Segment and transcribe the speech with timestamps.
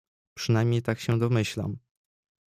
[0.37, 1.77] "Przynajmniej tak się domyślam."